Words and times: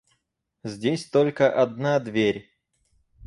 Здесь 0.63 1.05
только 1.11 1.47
одна 1.47 1.99
дверь. 1.99 2.49